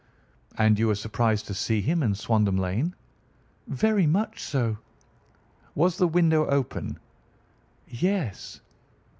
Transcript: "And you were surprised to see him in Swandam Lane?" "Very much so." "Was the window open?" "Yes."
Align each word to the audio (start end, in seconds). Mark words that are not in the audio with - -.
"And 0.57 0.79
you 0.79 0.87
were 0.87 0.95
surprised 0.95 1.45
to 1.45 1.53
see 1.53 1.79
him 1.79 2.01
in 2.01 2.15
Swandam 2.15 2.57
Lane?" 2.57 2.95
"Very 3.67 4.07
much 4.07 4.41
so." 4.41 4.79
"Was 5.75 5.97
the 5.99 6.07
window 6.07 6.47
open?" 6.47 6.97
"Yes." 7.87 8.61